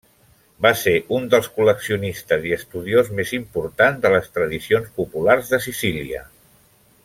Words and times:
Va 0.65 0.69
ser 0.83 0.93
un 1.17 1.27
dels 1.33 1.49
col·leccionistes 1.57 2.47
i 2.51 2.55
estudiós 2.57 3.13
més 3.19 3.35
important 3.39 4.01
de 4.07 4.13
les 4.17 4.33
tradicions 4.39 4.89
populars 4.99 5.53
de 5.55 5.61
Sicília. 5.69 6.25